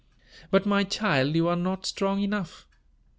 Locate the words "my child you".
0.65-1.47